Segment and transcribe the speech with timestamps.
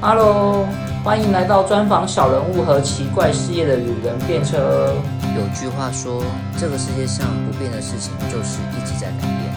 [0.00, 0.64] Hello，
[1.02, 4.94] 欢迎来到专访小人物和奇怪事业的旅人变车。
[5.34, 6.22] 有句话说，
[6.56, 9.52] 这个世界上不变的事情就是一直在改变。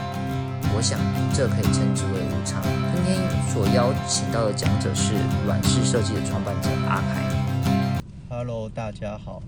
[0.76, 0.98] 我想，
[1.32, 2.60] 这可以称之为无常。
[2.64, 3.20] 今天
[3.54, 5.14] 所邀请到的讲者是
[5.46, 8.02] 软式设计的创办者阿凯。
[8.28, 9.44] Hello，大家好，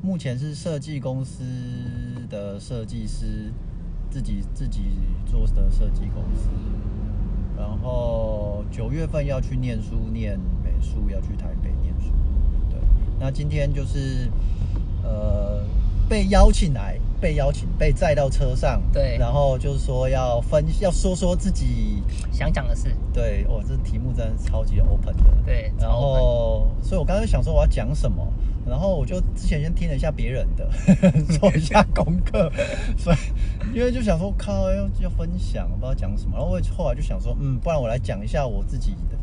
[0.00, 1.44] 目前是设计公司
[2.30, 3.52] 的设计师，
[4.10, 4.80] 自己自己
[5.30, 6.48] 做的设计公司。
[7.58, 12.12] 然后九月份要去念书，念美术，要去台北念书。
[12.70, 12.78] 对，
[13.18, 14.30] 那今天就是
[15.02, 15.64] 呃
[16.08, 19.16] 被邀请来，被邀请被载到车上，对。
[19.18, 28.26] 然后就是说要分要说说自己，想讲的事，对我、这题目真的超级 open 的，对然后，所以我刚刚想说我要讲什么，
[28.68, 30.68] 然后我就之前先听了一下别人的，
[31.38, 32.50] 做一下功课，
[32.96, 33.16] 所以
[33.74, 39.18] 因为就想说靠要要分享，不知道讲什么，然后我后来就想说，嗯，不然我来讲一下我自己的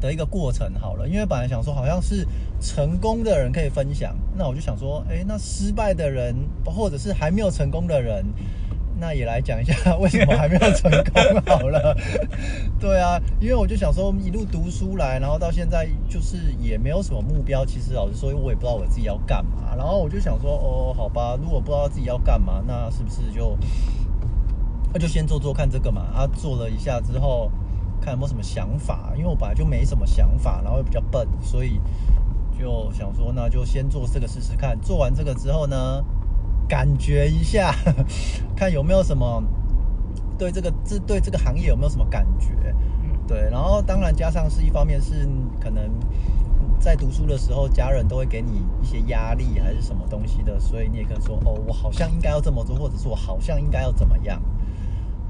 [0.00, 2.26] 的一个过程好了，因为本来想说好像是
[2.60, 8.24] 成功的人可以分享，那我就想说，哎，那失败的人或者是还没有成功的人。
[9.00, 11.96] 那也来讲一下 为什么还没有成功好了。
[12.78, 17.64] 对啊，因为我就想说一路读书来，然后到现在就是也没有什么目标。
[17.64, 19.74] 其实老实说，我也不知道我自己要干嘛。
[19.76, 23.56] 然后我就想说，哦，好吧，如果不知道自己要干嘛，那是不是就
[24.92, 26.02] 那就先做做看这个嘛？
[26.14, 27.50] 啊，做了一下之后，
[28.00, 29.12] 看有没有什么想法。
[29.16, 31.80] 因为我本来就没什么想法，然后又比较笨，所以
[32.58, 34.78] 就想说，那就先做这个试试看。
[34.80, 36.04] 做完这个之后呢？
[36.70, 37.74] 感觉一下，
[38.54, 39.42] 看有没有什么
[40.38, 42.52] 对这个这对这个行业有没有什么感觉？
[43.02, 45.28] 嗯，对，然后当然加上是一方面是
[45.60, 45.90] 可能
[46.78, 54.40] 在读书的时候，家人都会给你一些压力还是什么东西的，所以你也可以说哦，我好像应该要这么做，或者是我好像应该要怎么样。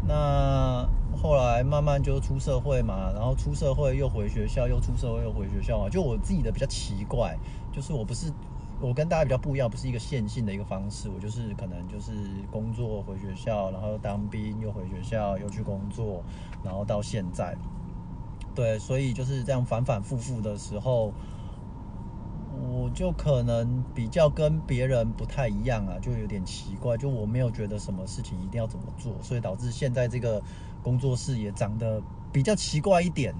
[0.06, 5.88] 那后来慢慢就出社会嘛，然后出社会又回学校，又出社会又回学校嘛。
[5.88, 7.36] 就我自己的比较奇怪，
[7.72, 8.32] 就是我不是
[8.80, 12.12] 我跟大家比较不一样，不是一个线性的一个方式，我就是可能就是
[12.50, 16.22] 工作回学校，然后当兵又回学校又去工作，
[16.64, 17.56] 然后到现在，
[18.54, 21.12] 对，所以就是这样反反复复的时候。
[22.62, 30.42] 我就可能比较跟别人不太一样啊，就有点奇怪，就我没有觉得什么事情一定要怎么做，所以导致现在这个
[30.82, 33.34] 工作室也长得比较奇怪一点，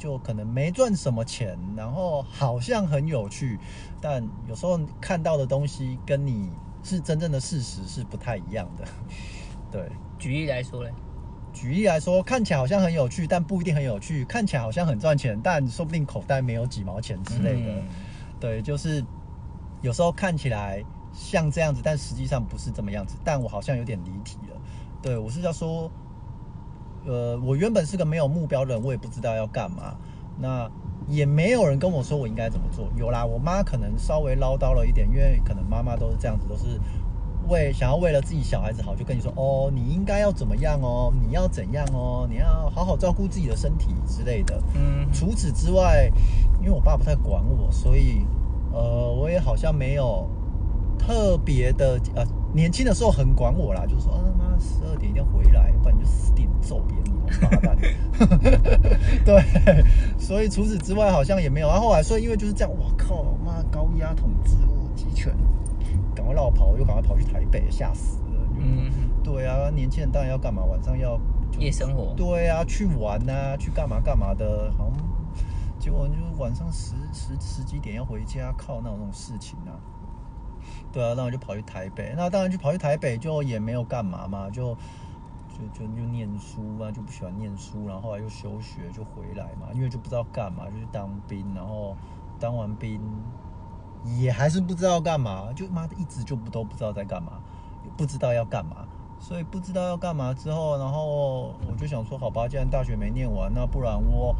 [0.00, 3.58] 就可能没赚什么钱，然后好像很有趣，
[4.00, 6.50] 但有时候看到的东西跟你
[6.82, 8.84] 是真正的事实是不太一样的。
[9.70, 10.90] 对，举例来说嘞，
[11.52, 17.72] 举例来说，看起来好像很有趣，但不一定很有趣；看起来好像很赚钱，但说不定口袋没有几毛钱之类的。
[17.72, 17.82] 嗯
[18.40, 19.04] 对，就是
[19.82, 23.16] 有时候看起来像这样子，但实际上不是这么样子。
[23.22, 24.56] 但我好像有点离题了。
[25.02, 25.90] 对我是要说，
[27.06, 29.96] 呃，我原本是个没有目标的人，我也不知道要干嘛。
[30.38, 30.70] 那
[31.08, 32.88] 也没有人跟我说我应该怎么做。
[32.96, 36.80] 有啦，我妈可能稍微唠叨了一点，因为可能妈妈都是这样子，都是
[37.48, 44.62] 为想要为了自己小孩子好，就跟你说哦，你应该要怎么样哦，你要怎样哦，你要好好照顾自己的身体之类的。
[44.74, 46.10] 嗯，除此之外，
[46.60, 48.24] 因为我爸不太管我，所以
[48.72, 50.28] 呃，我也好像没有
[51.10, 57.10] 特别的呃，年轻的时候很管我啦，就是说啊妈，十二点一定要回来，不然你就死定了，揍扁你，
[57.42, 57.76] 王八蛋。
[59.26, 59.84] 对，
[60.16, 61.66] 所以除此之外好像也没有。
[61.66, 65.34] 然后后来，所以因为就是这样，我靠，妈高压统治我集权，
[66.14, 68.48] 赶快绕跑，又赶快跑去台北，吓死了。
[68.56, 68.88] 嗯，
[69.24, 70.62] 对啊，年轻人当然要干嘛？
[70.64, 71.20] 晚上要
[71.58, 75.04] 夜生活，对啊，去玩啊，去干嘛干嘛的，好像
[75.76, 79.74] 结果就是晚上十十十几点要回家，靠，那有那种事情啊。
[80.92, 84.74] 对啊，那我就跑去台北，那当然就跑去台北，就也没有干嘛嘛，就
[85.48, 91.96] 就就就念书啊，就不喜欢念书，然后后来又休学就回来嘛，因为就不知道干嘛，就去当兵，然后
[92.38, 93.00] 当完兵
[94.18, 97.34] 也还是不知道干嘛，就妈的一直就不都不知道在干嘛，
[97.84, 98.86] 也不知道要干嘛。
[99.22, 104.34] 所以不知道要干嘛之后，然后我就想说，好吧，既然大学没念完，那不然我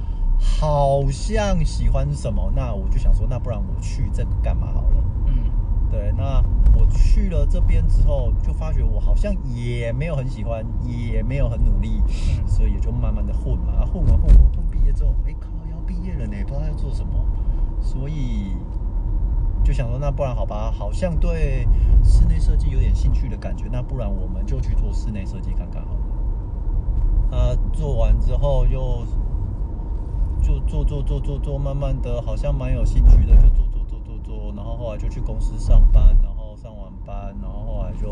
[0.58, 5.04] 好像喜欢什么，那我就想说，那不然我去这个干嘛好了。
[5.90, 6.42] 嗯，对，那
[6.78, 12.46] 我去了这边之后，就发觉我好像也没有很喜欢，也没有很努力，嗯。
[12.48, 17.12] 所以也就慢慢的混嘛，啊混完混混混毕业之后，哎靠，要毕业了呢，不知道要做什么，
[17.80, 18.54] 所以
[19.64, 21.66] 就想说，那不然好吧，好像对
[22.02, 26.00] 室内设计有点兴趣的感觉，那不然我们就去做室内设计看看好了。
[27.36, 29.04] 啊，做完之后又
[30.42, 33.64] 就做做做做做，慢慢的好像蛮有兴趣的，就做
[34.80, 38.10] 后后来就去公司上班，然后上完班，然后后来就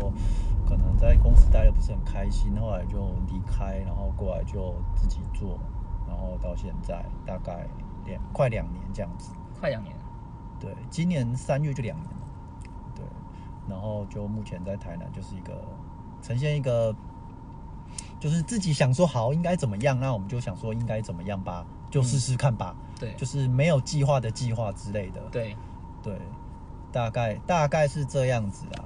[0.67, 5.59] 可能在公司待的不是很开心，后来就离开，然后过来就自己做，
[6.07, 7.67] 然后到现在大概
[8.05, 9.31] 两快两年这样子。
[9.59, 9.95] 快两年。
[10.59, 12.27] 对，今年三月就两年了。
[12.95, 13.03] 对，
[13.67, 15.65] 然后就目前在台南就是一个
[16.21, 16.95] 呈现一个，
[18.19, 22.75] 就是自己想说好应该怎么样，那我们就想说应该怎么样吧，就试试看吧。
[22.99, 25.21] 对，就是没有计划的计划之类的。
[25.31, 25.55] 对，
[26.03, 26.19] 对，
[26.91, 28.85] 大概大概是这样子啊。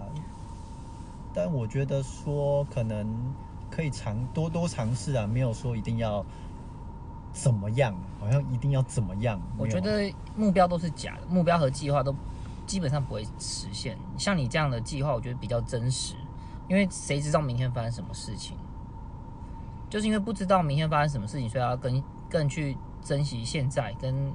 [1.34, 3.08] 但我觉得说可能
[3.72, 6.24] 可以尝多多尝试啊，没有说一定要
[7.32, 9.42] 怎么样，好像一定要怎么样。
[9.58, 12.16] 我觉得目标都是假的，目标和计划都
[12.68, 13.98] 基本上不会实现。
[14.18, 16.14] 像你这样的计划，我觉得比较真实，
[16.68, 18.56] 因为谁知道明天发生什么事情？
[19.90, 24.32] 就是因为不知道明天发生什么事情，所以要更更去珍惜现在跟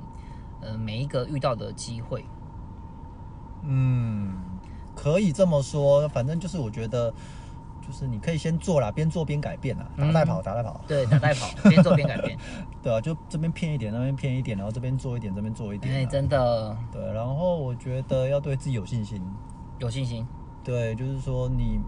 [0.60, 2.24] 呃每一个遇到的机会。
[3.62, 4.32] 嗯，
[4.94, 7.12] 可以这么说，反正就是我觉得，
[7.86, 12.38] 就是你可以先做啦，边做边改变啦，打带跑，打带跑，对，打带跑，边做边改变。
[12.82, 19.20] 对啊，就这边骗一点，那边骗一点，然后这边做一点，这边做一点、哎，啊，真的对，然后我觉得要对自己有信心，
[19.78, 20.26] 有信心。
[20.64, 21.80] 对，就是说你，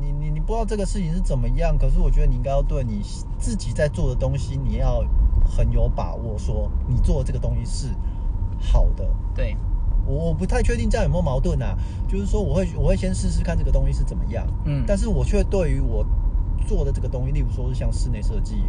[0.00, 3.00] 你你你不知道这个事情是怎么样，可是我觉得你应该要对你
[3.38, 5.04] 自己在做的东西，你要
[5.44, 7.94] 很有把握，说你做的这个东西是
[8.58, 9.08] 好的。
[9.34, 9.56] 对，
[10.06, 11.76] 我我不太确定这样有没有矛盾啊，
[12.08, 16.04] 就是说我会我会先试试看这个东西是怎么样，嗯，但是我却对于我
[16.66, 18.62] 做的这个东西，例如说是像室内设计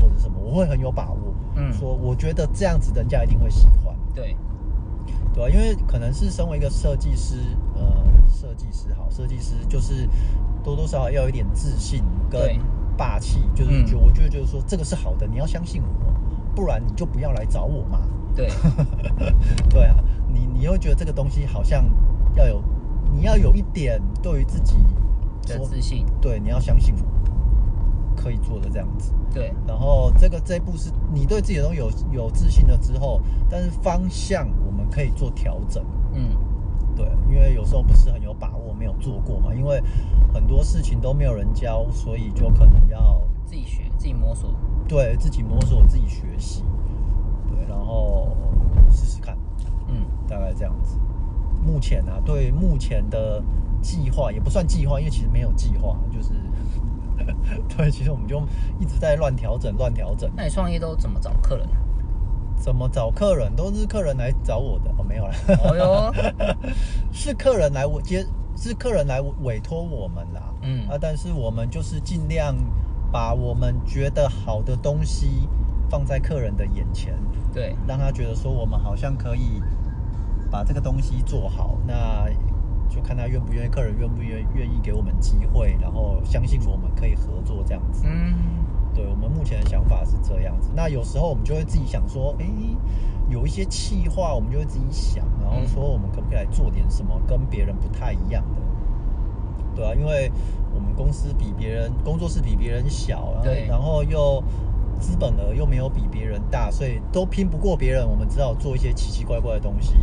[0.00, 1.72] 或者什么，我会很有把握，嗯。
[1.72, 3.94] 说我觉得这样子人家一定会喜欢。
[4.14, 4.36] 对，
[5.34, 7.36] 对吧、因为可能是身为一个设计师，
[7.74, 10.08] 呃，设计师好，设计师就是
[10.62, 12.58] 多多少少要有一点自信跟
[12.96, 13.86] 霸气，就是嗯。
[13.86, 15.88] 就、我觉得就是说这个是好的，你要相信我，
[16.54, 18.00] 不然你就不要来找我嘛。
[18.34, 18.48] 对，
[19.68, 19.96] 对啊，
[20.32, 21.84] 你你会觉得这个东西好像
[22.34, 22.62] 要有，
[23.12, 24.76] 你要有一点对于自己
[25.46, 26.06] 的自信。
[26.20, 27.02] 对，你要相信我
[28.16, 29.12] 可以做的这样子。
[29.32, 35.84] 对，然后这个这一步是你对自己的东西有有自信了之后，但是方向我们可以做调整。
[36.12, 36.36] 嗯，
[36.94, 39.82] 对，因为有时候不是很有把握，没有做过嘛，因为
[40.32, 44.50] 很多事情都没有人教，所以就可能要自己学，自己摸索。
[44.88, 46.64] 对自己摸索、自己学习，
[47.48, 48.36] 对，然后
[48.90, 49.41] 试试看，嗯，
[50.32, 50.96] 大概这样子。
[51.64, 53.42] 目前啊，对目前的
[53.82, 56.32] 计划也不算计划，因为其实没有计划，就是
[57.76, 58.42] 对，其实我们就
[58.80, 60.30] 一直在乱调整、乱调整。
[60.34, 61.68] 那你创业都怎么找客人？
[62.56, 63.54] 怎么找客人？
[63.54, 65.34] 都是客人来找我的哦，没有啦。
[65.64, 66.14] 哦哟，
[67.12, 68.24] 是客人来我接，
[68.56, 70.42] 是客人来委托我们啦。
[70.62, 72.56] 嗯啊，但是我们就是尽量
[73.12, 75.48] 把我们觉得好的东西
[75.88, 77.14] 放在客人的眼前，
[77.52, 79.60] 对，让他觉得说我们好像可以
[80.52, 81.76] 把这个东西做好。
[81.86, 82.28] 那
[82.88, 88.04] 就看他愿不愿意，客人愿不愿意愿意给我们机会，然后相信我们可以合作这样子。
[88.06, 88.34] 嗯，
[88.94, 90.70] 对我们目前的想法是这样子。
[90.76, 92.46] 那有时候我们就会自己想说，诶，
[93.30, 98.60] 有一些气话，我们就会自己想，然后说我们可不可以来做点什么跟别人不太一样的，
[99.74, 100.30] 对啊，因为
[100.74, 104.44] 我们公司比别人工作室比别人小，然后对然后又
[105.00, 108.06] 资本额又没有比别人大，所以都拼不过别人。
[108.06, 109.94] 我们只好做一些奇奇怪怪的东西，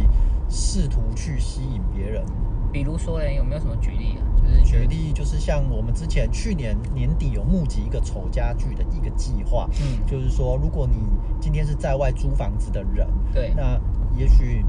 [0.49, 2.23] 试图去吸引别人。
[2.71, 4.21] 比如说嘞，有没有什么举例啊？
[4.43, 10.95] 就是举例就是像我们之前去年年底有募集一个丑家具的一个计划，嗯就是说如果你
[11.39, 13.79] 今天是在外租房子的人，对那
[14.15, 14.63] 也许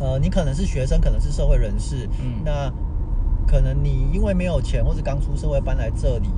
[0.00, 2.72] 呃你可能是学生，可能是社会人士，嗯那
[3.46, 6.28] 可能你因为没有钱或者刚出社会搬来这里。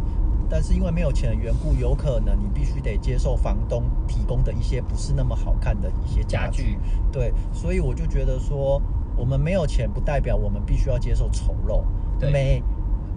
[0.49, 6.63] 但是因为没有钱的缘故，有可能你必须得接受房东提供的一些不是那么好看的一些家具。
[6.63, 6.79] 家具
[7.13, 8.81] 对，所以我就觉得说，
[9.17, 11.85] 我们没有钱不代表我们必须要接受丑陋。
[12.19, 12.63] 对美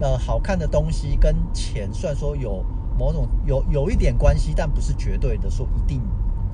[0.00, 2.64] 呃好看的东西跟钱虽然说有
[2.98, 6.02] 某种有有一点关系，但不是绝对的说一定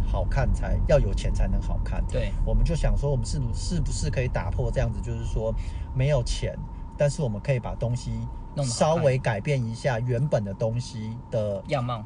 [0.07, 2.05] 好看才要有钱才能好看。
[2.09, 5.55] 对我们就想说，我们是不是不是可以打破这样子，就是说
[5.95, 6.57] 没有钱，
[6.97, 8.13] 但是我们可以把东西
[8.55, 12.05] 弄稍微改变一下原本的东西的样貌，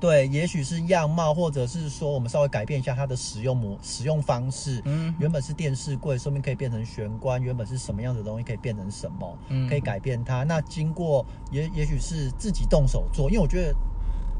[0.00, 4.82] 对，也许是样貌，或者是说我们稍微改变一下它的使用模使用方式。
[4.84, 5.14] 嗯。
[5.18, 9.68] 原本是电视柜，说明可以变成玄关；原本是什么样的东西，可以变成什么，嗯。
[9.68, 10.44] 可以改变它。
[10.44, 13.72] 那经过也也许是自己动手做，因为我觉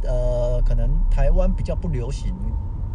[0.03, 2.35] 得，呃，可能台湾比较不流行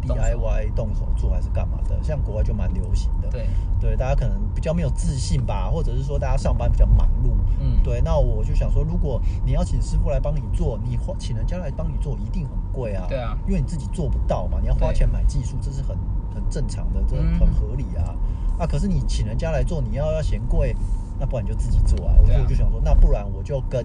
[0.06, 3.28] DIY 动手做还是干嘛的，像国外就蛮流行的。
[3.28, 3.46] 对，
[3.80, 7.30] 对，大家可能比较没有自信吧，或者是说大家上班比较忙碌。
[7.60, 13.06] 嗯，对，那我就想说，如果你要请师傅来帮你做，你花请人家来帮你做，一定很贵啊。
[13.08, 15.96] 对啊因为你自己做不到嘛，你要花钱买技术，这是很
[16.34, 18.14] 很正常的，这嗯很合理啊。
[18.58, 20.74] 啊，可是你请人家来做，你要要嫌贵，
[21.18, 22.14] 那不然你就自己做啊。
[22.18, 23.84] 我就我就想说，那不然我就跟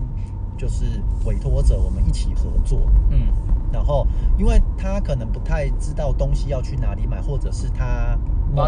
[0.57, 2.79] 就是委托者我们一起合作。
[3.09, 3.27] 嗯，
[3.71, 4.05] 然后
[4.37, 8.17] 因为他可能不太知道东西要去哪里买，或者是他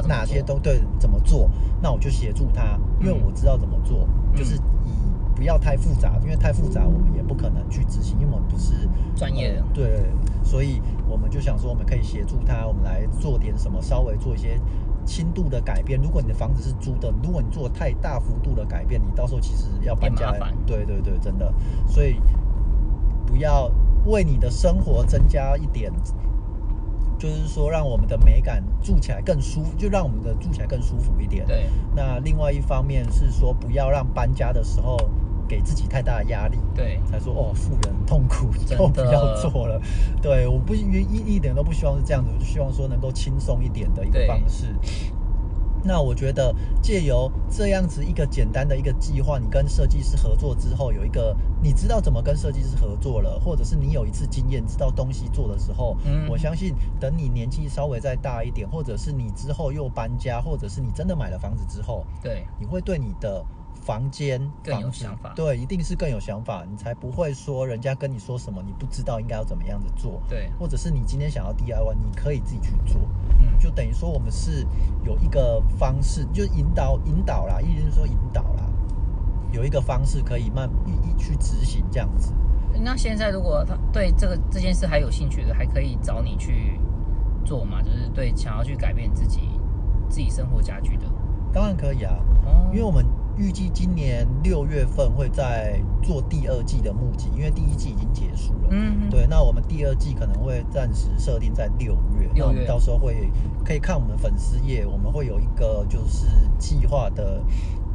[0.08, 1.50] 哪些都对怎么做，
[1.82, 4.92] 那我就协助他，因为嗯我知道怎么做，就是以
[5.36, 8.74] 不要太复杂，因为太复杂我们也不可能去执行，因为我们不是
[9.16, 9.62] 专业的。
[9.62, 10.06] 呃对，
[10.44, 14.60] 所以我们就想说，我们可以协助他，我们来做点什么，稍微做一些
[15.06, 16.01] 轻度的改变。
[16.01, 20.32] 如果你的房子是租的，如果你做太大幅度的改变，你到时候其实要搬家
[20.66, 21.54] 对对对，真的，
[21.88, 22.20] 所以
[23.25, 23.72] 不要
[24.07, 25.91] 为你的生活增加一点。
[27.19, 31.47] 就是说，让我们的美感住起来更舒服，就让我们的住起来更舒服一点。
[31.47, 34.95] 对那另外一方面是说，不要让搬家的时候
[35.47, 36.59] 给自己太大的压力。
[36.75, 39.81] 对，才说哦，富人痛苦，就不要做了。
[40.21, 44.75] 对，我不一一一点都不希望是这样子，我就希望说能够轻松一点的一个方式。
[45.88, 63.41] 那我觉得借由这样子一个简单的一个计划，你跟设计师合作之后，有一个你知道怎么跟设计师合作了，或者是你有一次经验，知道东西做的时候，嗯我相信等你年纪稍微再大一点，或者是你之后又搬家，或者是你真的买了房子之后，对，你会对你的
[63.81, 73.00] 房间更有想法对，一定是更有想法，你才不会说人家跟你说什么，你不知道应该要怎么样子做，对或者是你今天想要 DIY，你可以自己去做，
[73.39, 74.65] 嗯，就等于说我们是
[75.03, 78.63] 有一个方式，就引导引导啦，意思是说引导啦，
[79.51, 82.34] 有一个方式可以慢一一去执行这样子。
[82.79, 86.79] 那现在如果他对这个这件事还有兴趣的，还可以找你去
[87.43, 87.81] 做嘛？
[87.81, 89.50] 就是对想要去改变自己
[90.10, 91.05] 自己生活家居的。
[91.51, 93.03] 当然可以啊，哦因为我们
[93.38, 98.70] 预计今年六月份会在做第二季的募集，因为第一季已经结束了。
[98.72, 103.32] 嗯，对，那我们第二季可能会暂时设定在六月，那我们到时候会
[103.63, 106.27] 可以看我们粉丝页，我们会有一个就是
[106.58, 107.41] 计划的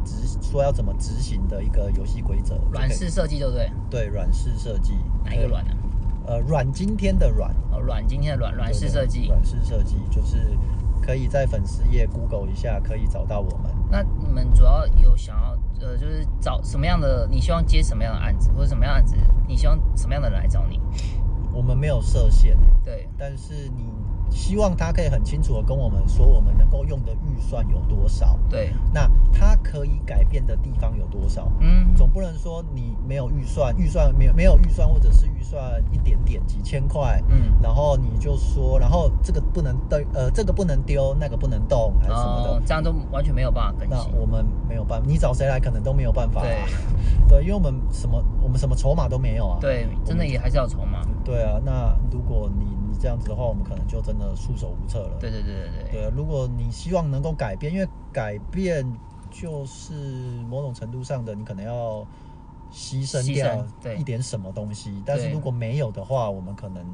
[0.05, 2.57] 执说要怎么执行的一个游戏规则。
[2.71, 3.71] 软式设计对不对？
[3.91, 4.95] 对软式设计，
[5.25, 5.73] 哪一个软呢？
[6.25, 9.27] 呃，软今天的软，哦，软今天的软软式设计。
[9.27, 10.57] 软式设计就是
[11.03, 13.71] 可以在粉丝页 Google 一下，可以找到我们。
[13.91, 17.27] 那你们主要有想要呃，就是找什么样的？
[17.29, 19.17] 你希望接什么样的案子，或者什么样的案子？
[19.49, 20.81] 你希望什么样的人来找你？
[21.53, 23.85] 我们没有设限，对，但是你
[24.33, 31.51] 希望他可以很清楚的跟我们说，我们能够用的预算有多少，对，那他可以改变的地方有多少。
[31.61, 44.03] 嗯，总不能说你没有预算，预算没有没有预算，或者是预算一点点几千块，嗯，然后你就说，然后这个不能丢，呃，这个不能丢，那个不能动，还是什么的，哦，这样都完全没有办法更那。
[44.19, 46.45] 我们没有办法，你找谁来可能都没有办法、啊。
[46.45, 46.59] 对
[47.29, 49.59] 对，因为我们什么我们什么筹码都没有啊。
[49.61, 51.03] 对，真的也还是要筹码。
[51.25, 55.19] 对啊，那如果你你这样子的话，我们可能就真的束手无策了。
[55.19, 55.91] 对对对对对。
[55.91, 58.87] 对啊，如果你希望能够改变，因为改变
[59.29, 59.93] 就是
[60.49, 62.07] 某种程度上的，你可能要
[62.73, 63.67] 牺牲掉
[63.97, 65.03] 一点什么东西。
[65.05, 66.87] 但是如果没有的话，我们可能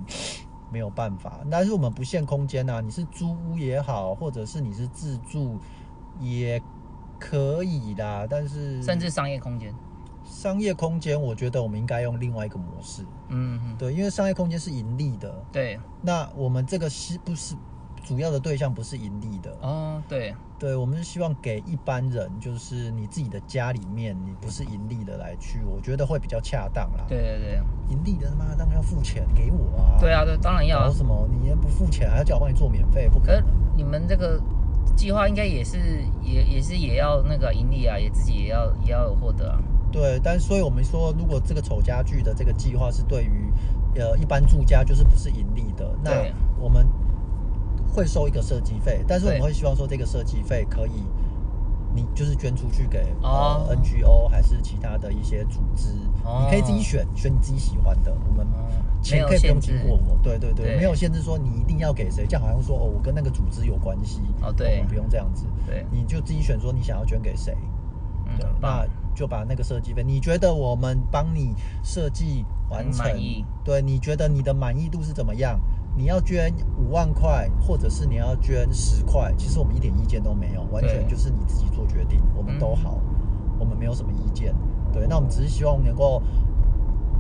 [0.73, 1.41] 没有办法。
[1.51, 5.59] 但是我们不限空间啊，你是租屋也好，或者是你是自住
[6.19, 6.59] 也
[7.19, 8.27] 可以啦。
[8.27, 9.75] 但是甚至商业空间。
[10.29, 13.03] 商业空间，我觉得我们应该用另外一个模式。
[13.29, 17.57] 嗯嗯，对，因为商业空间是盈利的，对，那我们这个是不是
[18.05, 19.51] 主要的对象不是盈利的？
[19.61, 29.99] 哦对，对，我们是希望给一般人，就是你自己的家里面，你不是盈利的来去，我觉得会比较恰当啦。，对对对，盈利的他妈当然要付钱给我啊。
[29.99, 30.87] 对啊对，当然要啊。
[30.87, 31.29] 搞什么？
[31.31, 33.43] 你也不付钱，还要叫我帮你做免费，不可可。
[33.77, 34.41] 你们这个
[34.97, 35.79] 计划应该也是
[36.23, 39.59] 也也是也要那个盈利啊，也自己也要也要有获得啊。
[39.91, 43.53] 对，但所以我们说，如果这个丑家具的这个计划是对于
[43.97, 46.11] 呃一般住家，就是不是盈利的，那
[46.59, 46.87] 我们
[47.95, 49.47] 会收一个设计费，但是我们对。
[49.47, 51.05] 会希望说这个设计费可以。
[51.95, 53.67] 你就是捐出去给、哦。
[53.67, 55.89] 呃 NGO 还是其他的一些组织，
[56.23, 56.45] 哦。
[56.45, 58.15] 你可以自己选，选你自己喜欢的。
[58.29, 58.47] 我们
[59.03, 60.77] 钱可以不用经过我，对对对，对。
[60.77, 64.75] 没有限制说你一定要给谁，这样好像说哦，我跟那个组织有关系，哦对。
[64.75, 67.57] 我们不用这样子，对，你就自己选说你想要捐给谁，
[68.27, 68.87] 嗯，对，那。
[69.19, 73.05] 就把那个设计费，你觉得我们帮你设计完成
[73.65, 75.59] 对，你觉得你的满意度是怎么样？
[75.97, 83.01] 你要捐五万块，或者是你要捐十块，其实我们一点意见都没有，完全就是你自己做决定，我们都好，
[83.59, 84.55] 我们没有什么意见。
[84.93, 86.23] 对，那我们只是希望能够，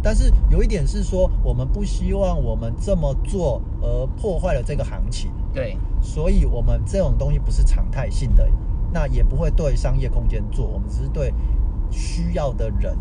[0.00, 5.32] 但是有一点是说，我们不希望我们这么做而破坏了这个行情。
[5.52, 8.48] 对，所以我们这种东西不是常态性的，
[8.92, 11.34] 那也不会对商业空间做，我们只是对
[11.90, 12.96] 需要的人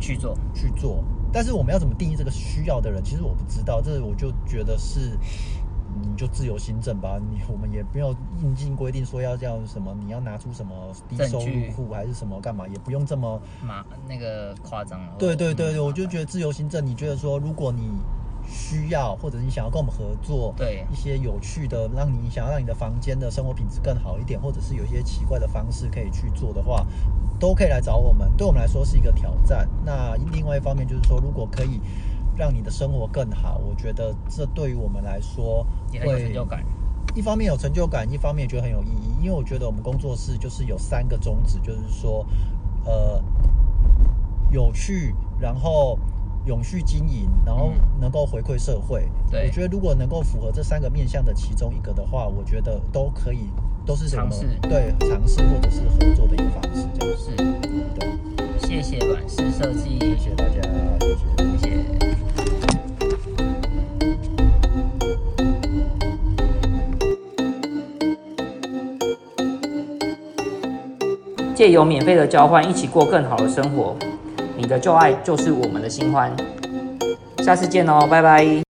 [0.00, 0.36] 去做。
[0.54, 1.02] 去做。
[1.32, 5.18] 但是我们要怎么定义这个需要的人，其实我不知道，这我就觉得是。
[5.94, 10.72] 你就自由行政吧，你我们也没有硬性规定说要这样什么，你要拿出什么
[11.06, 15.12] 低收入户还是什么干嘛，也不用这么麻那个夸张了。
[15.18, 17.90] 对对对对，嗯我就觉得自由行政，你觉得说，如果你
[18.52, 26.86] 需要，或者你想要跟我们合作，对一些有趣的，让你想要让你的房间的生活品质更好一点，或者是有一些奇怪的方式可以去做的话，
[27.38, 28.30] 都可以来找我们。
[28.36, 29.66] 对我们来说是一个挑战。
[29.84, 31.80] 那另外一方面就是说，如果可以
[32.36, 36.64] 让你的生活更好，我觉得这对于我们来说也很有成就感。
[37.14, 39.22] 一方面有成就感，一方面觉得很有意义。
[39.22, 42.26] 因为我觉得我们工作室就是有三个宗旨，就是说，
[42.84, 43.22] 呃，
[44.50, 45.98] 有趣，然后
[46.44, 49.08] 永续经营，然后能够回馈社会。
[49.30, 53.48] 对我觉得如果能够符合这三个面向的其中一个的话，我觉得都可以，
[53.86, 57.36] 都是尝试对尝试或者是合作的一个方式，这样是，
[57.98, 58.08] 对。
[58.58, 60.62] 谢谢软式设计，谢谢大家，
[61.00, 61.26] 谢谢。
[61.58, 61.76] 谢谢。
[71.54, 73.94] 借由免费的交换，一起过更好的生活。
[74.62, 76.30] 你的旧爱就是我们的新欢。
[77.38, 78.71] 下次见哦，拜拜。